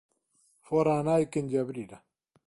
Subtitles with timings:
[0.69, 1.97] Fora a nai quen lle abrira.